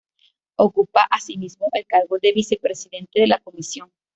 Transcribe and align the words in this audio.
Ocupa 0.55 1.05
asimismo 1.11 1.69
el 1.73 1.85
cargo 1.85 2.17
de 2.19 2.33
Vicepresidente 2.33 3.19
de 3.19 3.27
la 3.27 3.37
Comisión. 3.37 3.91